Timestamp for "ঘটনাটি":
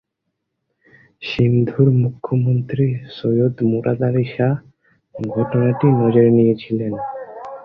5.15-5.87